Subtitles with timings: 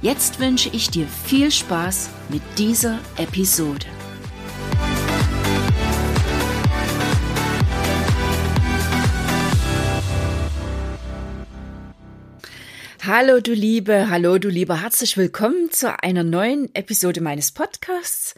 [0.00, 3.86] Jetzt wünsche ich dir viel Spaß mit dieser Episode.
[13.04, 18.36] Hallo du Liebe, hallo du Lieber, herzlich willkommen zu einer neuen Episode meines Podcasts.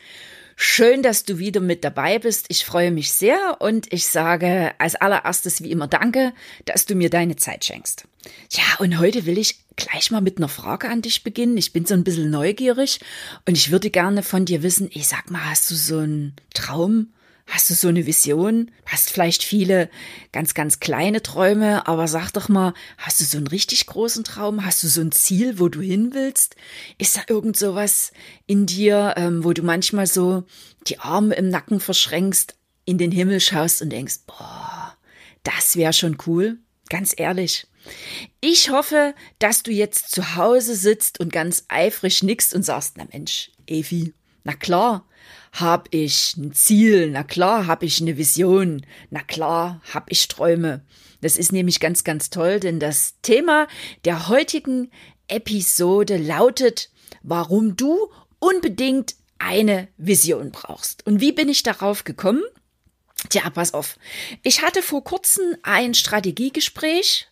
[0.63, 2.45] Schön, dass du wieder mit dabei bist.
[2.51, 6.35] Ich freue mich sehr und ich sage als allererstes wie immer Danke,
[6.67, 8.07] dass du mir deine Zeit schenkst.
[8.51, 11.57] Ja, und heute will ich gleich mal mit einer Frage an dich beginnen.
[11.57, 13.01] Ich bin so ein bisschen neugierig
[13.47, 17.09] und ich würde gerne von dir wissen, ich sag mal, hast du so einen Traum?
[17.51, 18.70] Hast du so eine Vision?
[18.87, 19.90] Hast vielleicht viele
[20.30, 24.65] ganz, ganz kleine Träume, aber sag doch mal, hast du so einen richtig großen Traum?
[24.65, 26.54] Hast du so ein Ziel, wo du hin willst?
[26.96, 28.12] Ist da irgend sowas
[28.46, 30.45] in dir, ähm, wo du manchmal so
[30.87, 34.96] die Arme im Nacken verschränkst, in den Himmel schaust und denkst, boah,
[35.43, 36.59] das wäre schon cool?
[36.88, 37.66] Ganz ehrlich.
[38.40, 43.06] Ich hoffe, dass du jetzt zu Hause sitzt und ganz eifrig nickst und sagst, na
[43.12, 45.04] Mensch, Evi, na klar,
[45.52, 50.84] hab ich ein Ziel, na klar, hab ich eine Vision, na klar, hab ich Träume.
[51.20, 53.66] Das ist nämlich ganz, ganz toll, denn das Thema
[54.04, 54.90] der heutigen
[55.28, 56.90] Episode lautet,
[57.23, 61.06] warum du unbedingt eine Vision brauchst.
[61.06, 62.43] Und wie bin ich darauf gekommen?
[63.28, 63.98] Tja, pass auf.
[64.43, 67.28] Ich hatte vor kurzem ein Strategiegespräch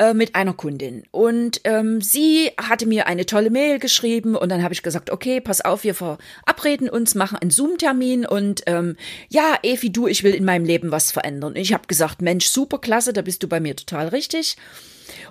[0.00, 1.04] äh, mit einer Kundin.
[1.10, 5.42] Und ähm, sie hatte mir eine tolle Mail geschrieben und dann habe ich gesagt, okay,
[5.42, 8.96] pass auf, wir verabreden uns, machen einen Zoom-Termin und ähm,
[9.28, 11.54] ja, Evi, du, ich will in meinem Leben was verändern.
[11.54, 14.56] ich habe gesagt, Mensch, super klasse, da bist du bei mir total richtig.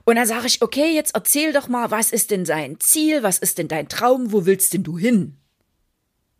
[0.05, 3.39] Und dann sage ich, okay, jetzt erzähl doch mal, was ist denn sein Ziel, was
[3.39, 5.37] ist denn dein Traum, wo willst denn du hin?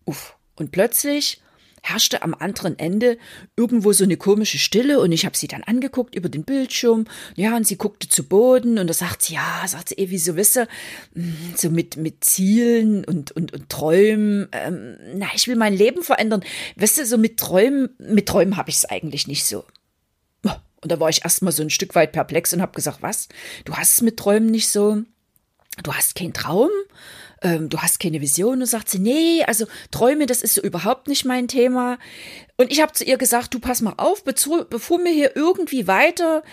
[0.06, 0.36] Uff.
[0.56, 1.42] Und plötzlich
[1.82, 3.18] herrschte am anderen Ende
[3.56, 7.06] irgendwo so eine komische Stille und ich habe sie dann angeguckt über den Bildschirm.
[7.36, 10.18] Ja, und sie guckte zu Boden und da sagt sie, ja, sagt sie, eh, wie
[10.18, 10.68] so wisse,
[11.14, 16.04] hm, so mit, mit Zielen und, und, und Träumen, ähm, na, ich will mein Leben
[16.04, 16.44] verändern.
[16.76, 19.64] Du, so mit Träumen, mit Träumen habe ich es eigentlich nicht so.
[20.82, 23.28] Und da war ich erstmal so ein Stück weit perplex und habe gesagt, was?
[23.66, 25.04] Du hast es mit Träumen nicht so?
[25.84, 26.70] Du hast keinen Traum?
[27.42, 31.08] ähm, du hast keine Vision und sagt sie, nee, also Träume, das ist so überhaupt
[31.08, 31.98] nicht mein Thema.
[32.58, 36.44] Und ich habe zu ihr gesagt, du pass mal auf, bevor wir hier irgendwie weiter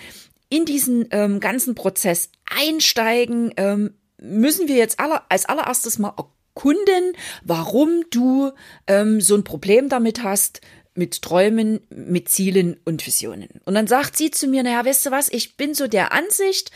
[0.49, 7.13] in diesen ähm, ganzen Prozess einsteigen, ähm, müssen wir jetzt aller, als allererstes mal erkunden,
[7.43, 8.51] warum du
[8.87, 10.61] ähm, so ein Problem damit hast,
[10.97, 13.49] mit Träumen, mit Zielen und Visionen.
[13.65, 16.71] Und dann sagt sie zu mir, naja, weißt du was, ich bin so der Ansicht,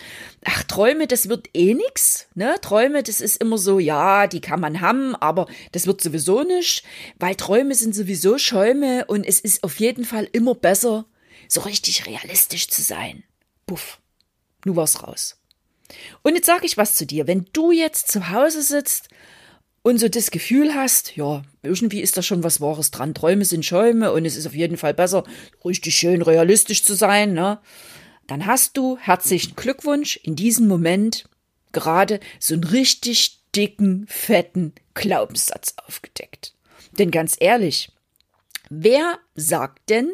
[0.46, 2.56] ach, Träume, das wird eh nix, ne?
[2.62, 6.84] Träume, das ist immer so, ja, die kann man haben, aber das wird sowieso nicht,
[7.18, 11.06] weil Träume sind sowieso Schäume und es ist auf jeden Fall immer besser,
[11.48, 13.24] so richtig realistisch zu sein.
[13.66, 14.00] Puff,
[14.66, 15.38] nu war's raus.
[16.22, 19.10] Und jetzt sag ich was zu dir, wenn du jetzt zu Hause sitzt
[19.84, 23.14] und so das Gefühl hast, ja, irgendwie ist da schon was Wahres dran.
[23.14, 25.24] Träume sind Schäume und es ist auf jeden Fall besser,
[25.66, 27.60] richtig schön realistisch zu sein, ne?
[28.28, 31.28] Dann hast du herzlichen Glückwunsch in diesem Moment
[31.72, 36.54] gerade so einen richtig dicken, fetten Glaubenssatz aufgedeckt.
[36.98, 37.92] Denn ganz ehrlich,
[38.70, 40.14] wer sagt denn,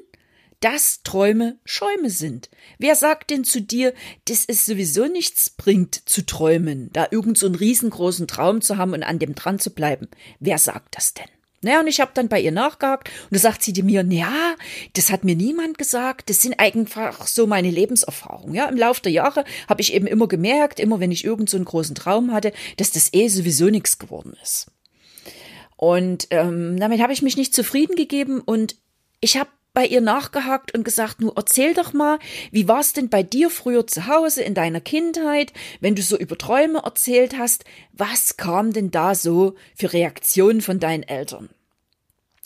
[0.59, 2.49] dass Träume Schäume sind.
[2.79, 3.93] Wer sagt denn zu dir,
[4.25, 8.93] dass es sowieso nichts bringt zu träumen, da irgend so einen riesengroßen Traum zu haben
[8.93, 10.07] und an dem dran zu bleiben?
[10.39, 11.27] Wer sagt das denn?
[11.61, 14.55] Naja, und ich habe dann bei ihr nachgehakt und da sagt sie mir, ja,
[14.93, 18.53] das hat mir niemand gesagt, das sind einfach so meine Lebenserfahrungen.
[18.53, 21.57] Ja, im Laufe der Jahre habe ich eben immer gemerkt, immer wenn ich irgend so
[21.57, 24.67] einen großen Traum hatte, dass das eh sowieso nichts geworden ist.
[25.77, 28.75] Und ähm, damit habe ich mich nicht zufrieden gegeben und
[29.19, 32.17] ich habe bei ihr nachgehakt und gesagt, nur erzähl doch mal,
[32.49, 36.17] wie war es denn bei dir früher zu Hause in deiner Kindheit, wenn du so
[36.17, 37.63] über Träume erzählt hast,
[37.93, 41.49] was kam denn da so für Reaktionen von deinen Eltern?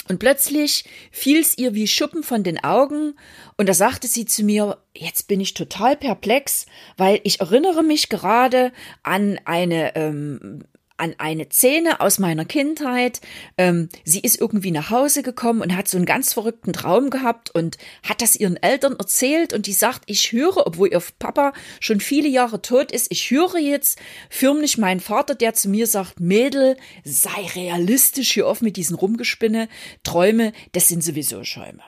[0.09, 3.13] Und plötzlich fiel's ihr wie Schuppen von den Augen,
[3.55, 6.65] und da sagte sie zu mir, jetzt bin ich total perplex,
[6.97, 8.73] weil ich erinnere mich gerade
[9.03, 10.65] an eine ähm,
[11.01, 13.21] an eine Szene aus meiner Kindheit.
[13.57, 17.49] Ähm, sie ist irgendwie nach Hause gekommen und hat so einen ganz verrückten Traum gehabt
[17.49, 17.77] und
[18.07, 22.29] hat das ihren Eltern erzählt und die sagt, ich höre, obwohl ihr Papa schon viele
[22.29, 23.99] Jahre tot ist, ich höre jetzt
[24.29, 29.69] förmlich meinen Vater, der zu mir sagt, Mädel, sei realistisch hier oft mit diesen Rumgespinne,
[30.03, 31.81] Träume, das sind sowieso Schäume.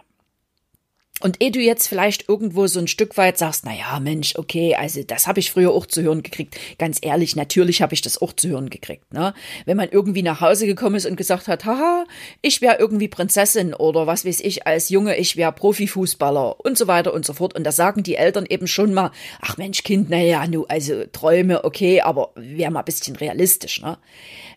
[1.20, 4.76] Und eh du jetzt vielleicht irgendwo so ein Stück weit sagst, na ja, Mensch, okay,
[4.76, 6.58] also das habe ich früher auch zu hören gekriegt.
[6.80, 9.14] Ganz ehrlich, natürlich habe ich das auch zu hören gekriegt.
[9.14, 9.34] Ne?
[9.66, 12.06] Wenn man irgendwie nach Hause gekommen ist und gesagt hat, haha,
[12.42, 16.88] ich wäre irgendwie Prinzessin oder was weiß ich als Junge, ich wäre Profifußballer und so
[16.88, 17.56] weiter und so fort.
[17.56, 21.06] Und da sagen die Eltern eben schon mal, ach Mensch, Kind, na ja, nu, also
[21.12, 23.82] Träume, okay, aber wäre mal ein bisschen realistisch.
[23.82, 24.00] Ne?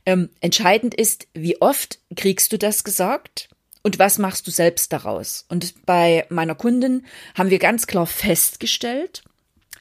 [0.07, 3.51] Ähm, entscheidend ist, wie oft kriegst du das gesagt?
[3.87, 5.45] Und was machst du selbst daraus?
[5.49, 7.07] Und bei meiner Kundin
[7.37, 9.23] haben wir ganz klar festgestellt,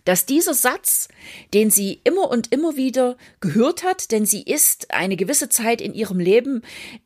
[0.05, 1.09] dass dieser Satz,
[1.53, 5.93] den sie immer und immer wieder gehört hat, denn sie ist eine gewisse Zeit in
[5.93, 6.61] ihrem Leben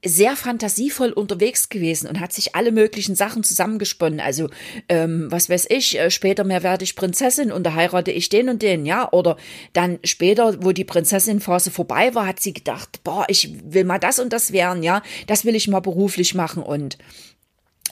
[0.06, 4.20] sehr fantasievoll unterwegs gewesen und hat sich alle möglichen Sachen zusammengesponnen.
[4.20, 4.50] Also,
[4.90, 8.50] ähm, was weiß ich, äh, später mehr werde ich Prinzessin und da heirate ich den
[8.50, 9.12] und den, ja.
[9.12, 9.38] Oder
[9.74, 14.20] dann später, wo die Prinzessin-Phase vorbei war, hat sie gedacht, boah, ich will mal das
[14.20, 15.02] und das werden, ja.
[15.28, 16.98] Das will ich mal beruflich machen und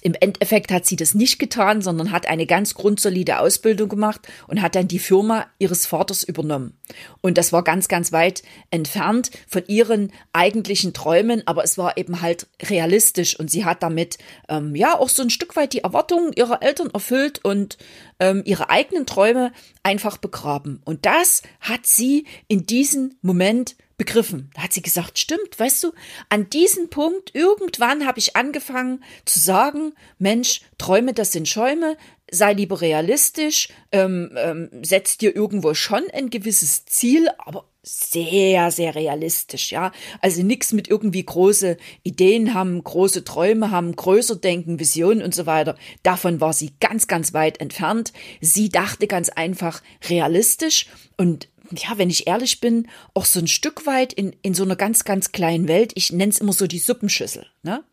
[0.07, 4.61] im Endeffekt hat sie das nicht getan, sondern hat eine ganz grundsolide Ausbildung gemacht und
[4.61, 6.77] hat dann die Firma ihres Vaters übernommen.
[7.19, 12.21] Und das war ganz, ganz weit entfernt von ihren eigentlichen Träumen, aber es war eben
[12.21, 14.17] halt realistisch und sie hat damit
[14.47, 17.77] ähm, ja auch so ein Stück weit die Erwartungen ihrer Eltern erfüllt und
[18.21, 19.51] ähm, ihre eigenen Träume
[19.83, 20.81] einfach begraben.
[20.85, 24.51] Und das hat sie in diesem Moment begriffen.
[24.53, 25.91] Da hat sie gesagt, stimmt, weißt du,
[26.29, 31.97] an diesem Punkt, irgendwann habe ich angefangen zu sagen, Mensch, Träume, das sind Schäume,
[32.29, 38.95] sei lieber realistisch, ähm, ähm, setz dir irgendwo schon ein gewisses Ziel, aber sehr, sehr
[38.95, 39.93] realistisch, ja.
[40.21, 45.45] Also nichts mit irgendwie große Ideen haben, große Träume haben, größer denken, Visionen und so
[45.45, 45.77] weiter.
[46.03, 48.11] Davon war sie ganz, ganz weit entfernt.
[48.41, 53.85] Sie dachte ganz einfach realistisch und ja, wenn ich ehrlich bin, auch so ein Stück
[53.85, 55.91] weit in, in so einer ganz, ganz kleinen Welt.
[55.95, 57.45] Ich nenne es immer so die Suppenschüssel.
[57.63, 57.83] Ne?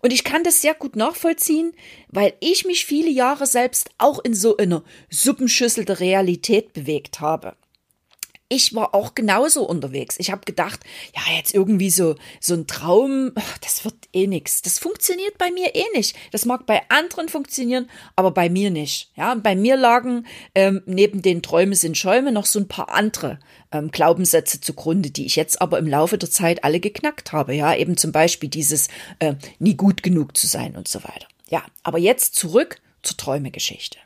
[0.00, 1.72] Und ich kann das sehr gut nachvollziehen,
[2.08, 7.56] weil ich mich viele Jahre selbst auch in so einer Suppenschüssel der Realität bewegt habe
[8.52, 10.16] ich war auch genauso unterwegs.
[10.18, 10.80] Ich habe gedacht,
[11.16, 13.32] ja, jetzt irgendwie so so ein Traum,
[13.62, 14.60] das wird eh nix.
[14.60, 16.14] Das funktioniert bei mir eh nicht.
[16.32, 19.10] Das mag bei anderen funktionieren, aber bei mir nicht.
[19.16, 23.38] Ja, bei mir lagen ähm, neben den Träume sind Schäume noch so ein paar andere
[23.72, 27.54] ähm, Glaubenssätze zugrunde, die ich jetzt aber im Laufe der Zeit alle geknackt habe.
[27.54, 28.88] Ja, eben zum Beispiel dieses
[29.18, 31.26] äh, nie gut genug zu sein und so weiter.
[31.48, 33.98] Ja, aber jetzt zurück zur Träumegeschichte.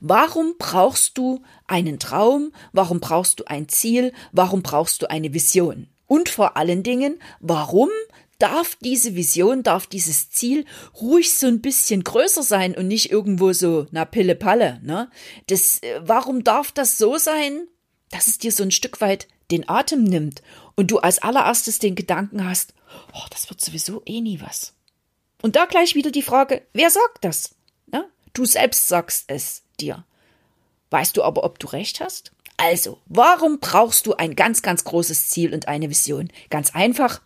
[0.00, 2.52] Warum brauchst du einen Traum?
[2.72, 4.12] Warum brauchst du ein Ziel?
[4.32, 5.88] Warum brauchst du eine Vision?
[6.06, 7.90] Und vor allen Dingen, warum
[8.38, 10.66] darf diese Vision, darf dieses Ziel
[11.00, 15.10] ruhig so ein bisschen größer sein und nicht irgendwo so, na, Pille Palle, ne?
[15.46, 17.66] Das, äh, warum darf das so sein,
[18.10, 20.42] dass es dir so ein Stück weit den Atem nimmt
[20.74, 22.74] und du als allererstes den Gedanken hast,
[23.14, 24.74] oh, das wird sowieso eh nie was.
[25.42, 27.55] Und da gleich wieder die Frage, wer sagt das?
[28.36, 30.04] Du selbst sagst es dir.
[30.90, 32.32] Weißt du aber, ob du recht hast?
[32.58, 36.30] Also, warum brauchst du ein ganz, ganz großes Ziel und eine Vision?
[36.50, 37.22] Ganz einfach.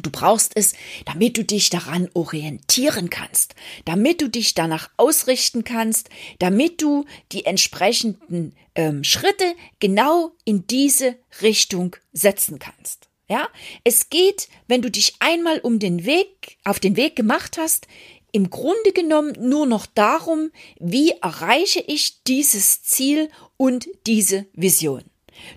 [0.00, 0.74] Du brauchst es,
[1.06, 6.08] damit du dich daran orientieren kannst, damit du dich danach ausrichten kannst,
[6.38, 13.08] damit du die entsprechenden ähm, Schritte genau in diese Richtung setzen kannst.
[13.28, 13.48] Ja,
[13.84, 17.88] es geht, wenn du dich einmal um den Weg, auf den Weg gemacht hast,
[18.34, 20.50] im Grunde genommen nur noch darum,
[20.80, 25.04] wie erreiche ich dieses Ziel und diese Vision.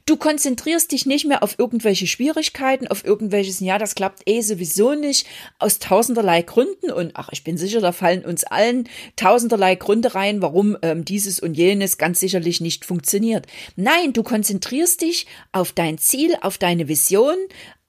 [0.06, 4.94] Du konzentrierst dich nicht mehr auf irgendwelche Schwierigkeiten, auf irgendwelches, ja, das klappt eh sowieso
[4.94, 5.26] nicht,
[5.58, 6.92] aus tausenderlei Gründen.
[6.92, 11.40] Und ach, ich bin sicher, da fallen uns allen tausenderlei Gründe rein, warum ähm, dieses
[11.40, 13.48] und jenes ganz sicherlich nicht funktioniert.
[13.76, 17.38] Nein, du konzentrierst dich auf dein Ziel, auf deine Vision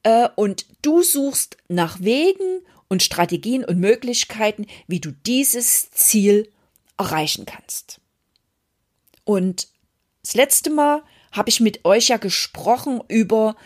[0.02, 6.50] äh, und du suchst nach Wegen und Strategien und Möglichkeiten, wie du dieses Ziel
[6.96, 8.00] erreichen kannst.
[9.24, 9.68] Und
[10.22, 11.02] das letzte Mal
[11.32, 13.56] habe ich mit euch ja gesprochen über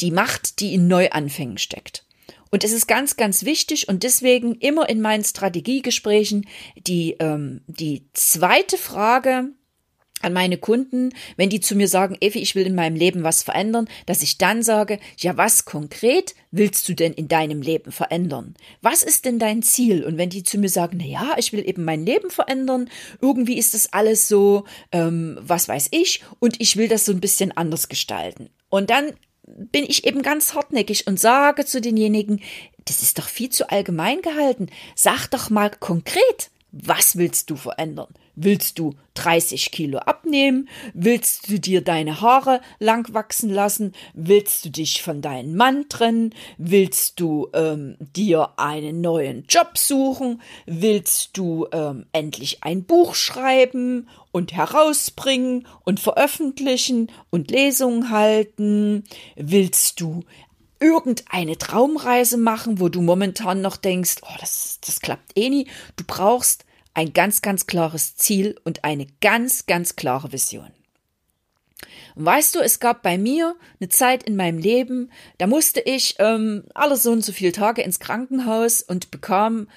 [0.00, 2.04] die Macht, die in Neuanfängen steckt.
[2.50, 8.08] Und es ist ganz, ganz wichtig und deswegen immer in meinen Strategiegesprächen die, ähm, die
[8.14, 9.50] zweite Frage,
[10.22, 13.42] an meine Kunden, wenn die zu mir sagen, Effi, ich will in meinem Leben was
[13.42, 18.54] verändern, dass ich dann sage, ja, was konkret willst du denn in deinem Leben verändern?
[18.80, 20.04] Was ist denn dein Ziel?
[20.04, 23.58] Und wenn die zu mir sagen, na ja, ich will eben mein Leben verändern, irgendwie
[23.58, 27.56] ist das alles so, ähm, was weiß ich, und ich will das so ein bisschen
[27.56, 28.50] anders gestalten.
[28.68, 29.12] Und dann
[29.46, 32.40] bin ich eben ganz hartnäckig und sage zu denjenigen,
[32.84, 34.68] das ist doch viel zu allgemein gehalten.
[34.94, 38.08] Sag doch mal konkret, was willst du verändern?
[38.34, 40.68] Willst du 30 Kilo abnehmen?
[40.94, 43.92] Willst du dir deine Haare lang wachsen lassen?
[44.14, 46.34] Willst du dich von deinem Mann trennen?
[46.56, 50.40] Willst du ähm, dir einen neuen Job suchen?
[50.66, 59.04] Willst du ähm, endlich ein Buch schreiben und herausbringen und veröffentlichen und Lesungen halten?
[59.36, 60.22] Willst du
[60.80, 65.68] irgendeine Traumreise machen, wo du momentan noch denkst, oh, das, das klappt eh nie.
[65.96, 70.70] Du brauchst ein ganz, ganz klares Ziel und eine ganz, ganz klare Vision.
[72.16, 76.16] Und weißt du, es gab bei mir eine Zeit in meinem Leben, da musste ich
[76.18, 79.68] ähm, alle so und so viele Tage ins Krankenhaus und bekam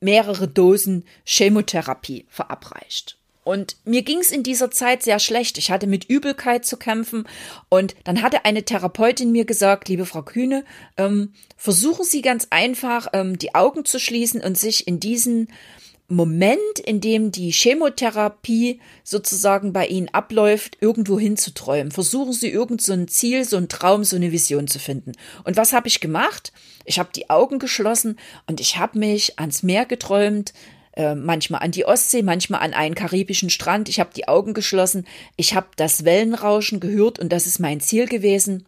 [0.00, 3.16] mehrere Dosen Chemotherapie verabreicht.
[3.44, 5.58] Und mir ging es in dieser Zeit sehr schlecht.
[5.58, 7.26] Ich hatte mit Übelkeit zu kämpfen.
[7.68, 10.64] Und dann hatte eine Therapeutin mir gesagt, liebe Frau Kühne,
[10.96, 15.48] ähm, versuchen Sie ganz einfach, ähm, die Augen zu schließen und sich in diesen
[16.12, 21.90] Moment, in dem die Chemotherapie sozusagen bei Ihnen abläuft, irgendwo hinzuträumen.
[21.90, 25.12] Versuchen Sie irgend so ein Ziel, so ein Traum, so eine Vision zu finden.
[25.44, 26.52] Und was habe ich gemacht?
[26.84, 30.52] Ich habe die Augen geschlossen und ich habe mich ans Meer geträumt,
[30.94, 33.88] äh, manchmal an die Ostsee, manchmal an einen karibischen Strand.
[33.88, 35.06] Ich habe die Augen geschlossen,
[35.36, 38.66] ich habe das Wellenrauschen gehört und das ist mein Ziel gewesen.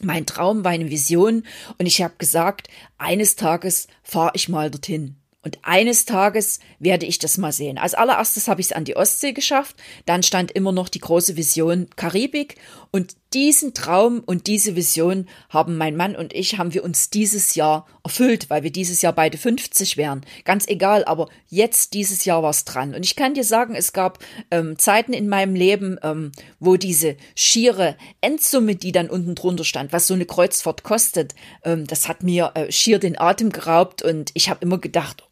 [0.00, 1.44] Mein Traum war eine Vision
[1.78, 5.16] und ich habe gesagt, eines Tages fahre ich mal dorthin.
[5.44, 7.76] Und eines Tages werde ich das mal sehen.
[7.76, 9.76] Als allererstes habe ich es an die Ostsee geschafft,
[10.06, 12.56] dann stand immer noch die große Vision Karibik
[12.92, 17.54] und diesen Traum und diese Vision haben mein Mann und ich, haben wir uns dieses
[17.54, 20.26] Jahr erfüllt, weil wir dieses Jahr beide 50 wären.
[20.44, 22.94] Ganz egal, aber jetzt dieses Jahr war es dran.
[22.94, 24.18] Und ich kann dir sagen, es gab
[24.50, 29.94] ähm, Zeiten in meinem Leben, ähm, wo diese schiere Endsumme, die dann unten drunter stand,
[29.94, 31.34] was so eine Kreuzfahrt kostet,
[31.64, 35.24] ähm, das hat mir äh, schier den Atem geraubt und ich habe immer gedacht,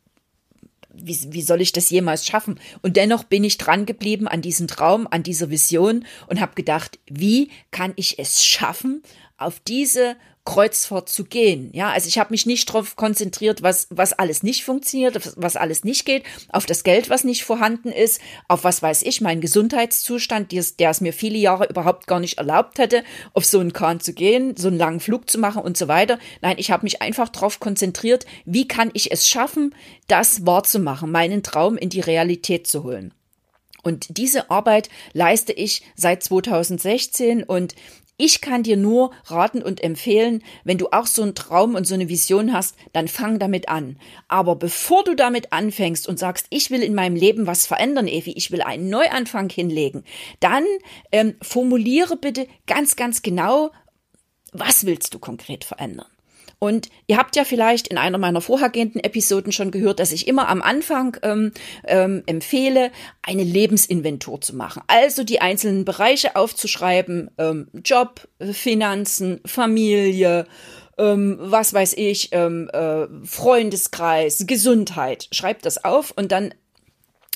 [1.05, 2.59] wie, wie soll ich das jemals schaffen?
[2.83, 6.99] Und dennoch bin ich dran geblieben an diesem Traum, an dieser Vision und habe gedacht,
[7.07, 9.03] wie kann ich es schaffen,
[9.37, 10.17] auf diese
[10.51, 11.71] Kreuzfahrt zu gehen.
[11.73, 15.85] Ja, also ich habe mich nicht darauf konzentriert, was, was alles nicht funktioniert, was alles
[15.85, 20.51] nicht geht, auf das Geld, was nicht vorhanden ist, auf was weiß ich, meinen Gesundheitszustand,
[20.51, 24.13] der, es mir viele Jahre überhaupt gar nicht erlaubt hätte, auf so einen Kahn zu
[24.13, 26.19] gehen, so einen langen Flug zu machen und so weiter.
[26.43, 29.73] Nein, ich habe mich einfach darauf konzentriert, wie kann ich es schaffen,
[30.09, 33.15] das wahrzumachen, meinen Traum in die Realität zu holen.
[33.83, 37.75] Und diese Arbeit leiste ich seit 2016 und
[38.21, 41.95] ich kann dir nur raten und empfehlen, wenn du auch so einen Traum und so
[41.95, 43.99] eine Vision hast, dann fang damit an.
[44.29, 48.33] Aber bevor du damit anfängst und sagst, ich will in meinem Leben was verändern, Evi,
[48.33, 50.05] ich will einen Neuanfang hinlegen,
[50.41, 50.65] dann
[51.11, 53.71] ähm, formuliere bitte ganz, ganz genau,
[54.53, 56.07] was willst du konkret verändern?
[56.61, 60.49] Und ihr habt ja vielleicht in einer meiner vorhergehenden Episoden schon gehört, dass ich immer
[60.49, 61.53] am Anfang ähm,
[61.87, 64.83] ähm, empfehle, eine Lebensinventur zu machen.
[64.87, 70.47] Also die einzelnen Bereiche aufzuschreiben, ähm, Job, Finanzen, Familie,
[70.99, 75.29] ähm, was weiß ich, ähm, äh, Freundeskreis, Gesundheit.
[75.33, 76.53] Schreib das auf und dann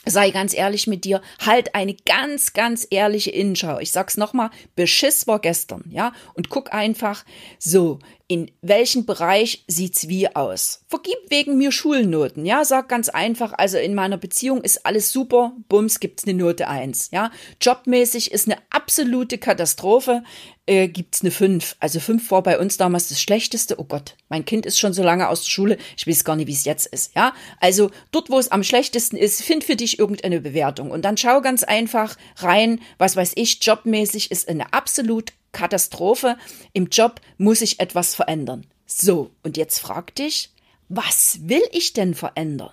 [0.06, 3.78] sei ganz ehrlich mit dir, halt eine ganz, ganz ehrliche Innenschau.
[3.78, 6.12] Ich sag's nochmal, Beschiss war gestern, ja?
[6.34, 7.24] Und guck einfach,
[7.58, 10.80] so, in welchem Bereich sieht's wie aus?
[10.88, 12.64] Vergib wegen mir Schulnoten, ja?
[12.64, 17.10] Sag ganz einfach, also in meiner Beziehung ist alles super, bums, gibt's eine Note eins,
[17.12, 17.30] ja?
[17.60, 20.24] Jobmäßig ist eine absolute Katastrophe,
[20.64, 21.76] äh, gibt's eine fünf.
[21.80, 23.78] Also fünf war bei uns damals das Schlechteste.
[23.78, 26.46] Oh Gott, mein Kind ist schon so lange aus der Schule, ich weiß gar nicht,
[26.46, 27.34] wie es jetzt ist, ja?
[27.60, 31.42] Also dort, wo es am schlechtesten ist, find für dich irgendeine Bewertung und dann schau
[31.42, 36.36] ganz einfach rein, was weiß ich, jobmäßig ist eine absolut Katastrophe,
[36.74, 38.66] im Job muss ich etwas verändern.
[38.84, 40.50] So, und jetzt frag dich,
[40.90, 42.72] was will ich denn verändern?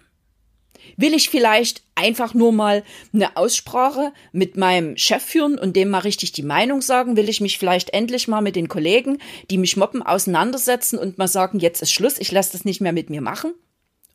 [0.97, 2.83] Will ich vielleicht einfach nur mal
[3.13, 7.15] eine Aussprache mit meinem Chef führen und dem mal richtig die Meinung sagen?
[7.15, 9.19] Will ich mich vielleicht endlich mal mit den Kollegen,
[9.49, 12.93] die mich mobben, auseinandersetzen und mal sagen, jetzt ist Schluss, ich lasse das nicht mehr
[12.93, 13.53] mit mir machen?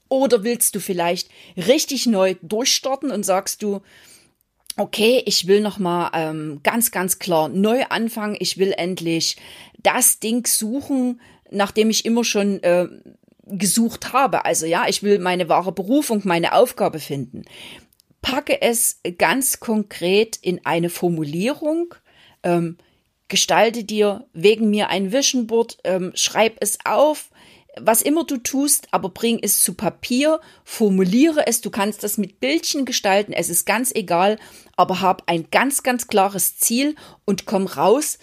[0.08, 3.80] Oder willst du vielleicht richtig neu durchstarten und sagst du,
[4.76, 8.36] okay, ich will noch mal ähm, ganz, ganz klar neu anfangen.
[8.38, 9.36] Ich will endlich
[9.78, 12.88] das Ding suchen, nachdem ich immer schon äh,
[13.46, 14.44] gesucht habe.
[14.44, 17.44] Also ja, ich will meine wahre Berufung, meine Aufgabe finden.
[18.20, 21.94] Packe es ganz konkret in eine Formulierung.
[22.42, 22.76] Ähm,
[23.28, 27.30] gestalte dir wegen mir ein Vision Board, ähm, schreib es auf,
[27.80, 32.40] was immer du tust, aber bring es zu Papier, formuliere es, du kannst das mit
[32.40, 34.38] Bildchen gestalten, es ist ganz egal,
[34.76, 38.18] aber hab ein ganz, ganz klares Ziel und komm raus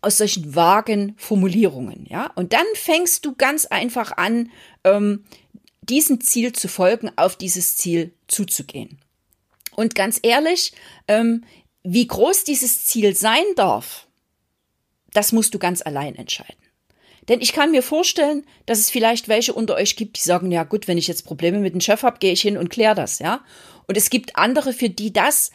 [0.00, 2.30] aus solchen vagen Formulierungen, ja.
[2.34, 4.50] Und dann fängst du ganz einfach an,
[4.84, 5.24] ähm,
[5.80, 9.00] diesem Ziel zu folgen, auf dieses Ziel zuzugehen.
[9.76, 10.72] Und ganz ehrlich,
[11.08, 11.44] ähm,
[11.82, 14.06] wie groß dieses Ziel sein darf,
[15.12, 16.63] das musst du ganz allein entscheiden.
[17.28, 20.64] Denn ich kann mir vorstellen, dass es vielleicht welche unter euch gibt, die sagen, ja
[20.64, 23.18] gut, wenn ich jetzt Probleme mit dem Chef habe, gehe ich hin und kläre das,
[23.18, 23.40] ja.
[23.86, 25.50] Und es gibt andere, für die das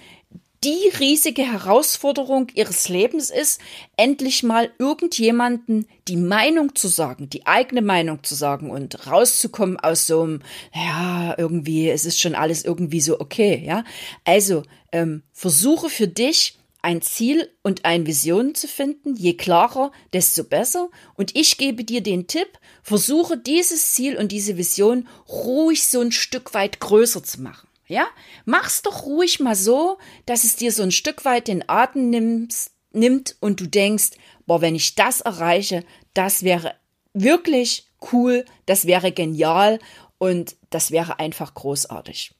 [0.64, 3.62] die riesige Herausforderung ihres Lebens ist,
[3.96, 10.06] endlich mal irgendjemanden die Meinung zu sagen, die eigene Meinung zu sagen und rauszukommen aus
[10.06, 10.42] so einem,
[10.74, 13.86] ja, irgendwie, es ist schon alles irgendwie so okay, ja.
[14.26, 19.16] Also, ähm, versuche für dich ein Ziel und eine Vision zu finden.
[19.16, 20.90] Je klarer, desto besser.
[21.16, 26.12] Und ich gebe dir den Tipp, versuche dieses Ziel und diese Vision ruhig so ein
[26.12, 27.68] Stück weit größer zu machen.
[27.88, 28.08] Ja,
[28.46, 32.72] mach's doch ruhig mal so, dass es dir so ein Stück weit den Atem nimmst,
[32.92, 34.12] nimmt und du denkst,
[34.46, 35.84] boah, wenn ich das erreiche,
[36.14, 36.76] das wäre
[37.14, 39.80] wirklich cool, das wäre genial
[40.20, 42.32] und das wäre einfach großartig.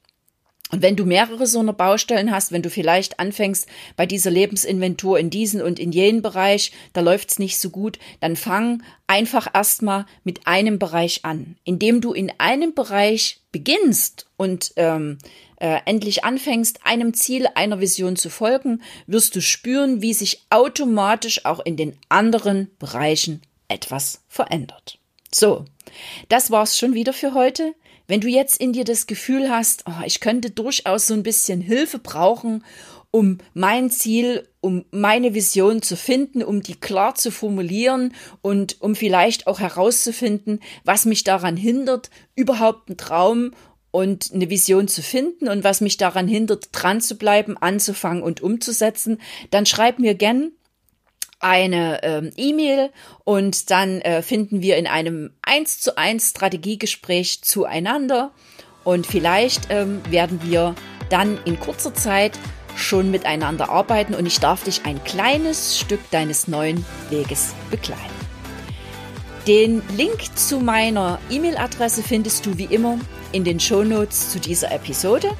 [0.70, 5.18] Und wenn du mehrere so eine Baustellen hast, wenn du vielleicht anfängst bei dieser Lebensinventur
[5.18, 10.06] in diesen und in jenen Bereich, da läuft's nicht so gut, dann fang einfach erstmal
[10.22, 11.56] mit einem Bereich an.
[11.64, 15.18] Indem du in einem Bereich beginnst und ähm,
[15.56, 21.44] äh, endlich anfängst, einem Ziel, einer Vision zu folgen, wirst du spüren, wie sich automatisch
[21.44, 24.98] auch in den anderen Bereichen etwas verändert.
[25.32, 25.64] So,
[26.28, 27.74] das war's schon wieder für heute.
[28.10, 31.60] Wenn du jetzt in dir das Gefühl hast, oh, ich könnte durchaus so ein bisschen
[31.60, 32.64] Hilfe brauchen,
[33.12, 38.12] um mein Ziel, um meine Vision zu finden, um die klar zu formulieren
[38.42, 43.52] und um vielleicht auch herauszufinden, was mich daran hindert, überhaupt einen Traum
[43.92, 48.40] und eine Vision zu finden und was mich daran hindert, dran zu bleiben, anzufangen und
[48.40, 49.20] umzusetzen,
[49.52, 50.50] dann schreib mir gern
[51.40, 52.90] eine ähm, E-Mail
[53.24, 58.30] und dann äh, finden wir in einem 1 zu 1 Strategiegespräch zueinander
[58.84, 60.74] und vielleicht ähm, werden wir
[61.08, 62.38] dann in kurzer Zeit
[62.76, 68.00] schon miteinander arbeiten und ich darf dich ein kleines Stück deines neuen Weges begleiten.
[69.46, 72.98] Den Link zu meiner E-Mail-Adresse findest du wie immer
[73.32, 75.30] in den Shownotes zu dieser Episode.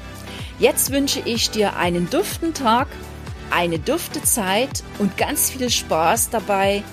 [0.59, 2.87] Jetzt wünsche ich dir einen duften Tag
[3.51, 6.83] eine dufte Zeit und ganz viel Spaß dabei,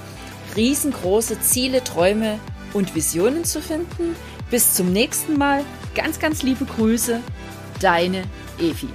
[0.57, 2.39] riesengroße Ziele, Träume
[2.73, 4.17] und Visionen zu finden.
[4.51, 5.65] Bis zum nächsten Mal.
[5.95, 7.21] Ganz, ganz liebe Grüße.
[7.81, 8.23] Deine
[8.59, 8.89] Evi.